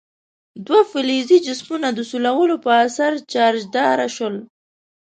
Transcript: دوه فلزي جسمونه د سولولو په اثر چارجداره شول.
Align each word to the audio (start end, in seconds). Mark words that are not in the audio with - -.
دوه 0.65 0.81
فلزي 0.91 1.37
جسمونه 1.47 1.87
د 1.93 1.99
سولولو 2.09 2.55
په 2.65 2.71
اثر 2.85 3.11
چارجداره 3.33 4.07
شول. 4.15 4.35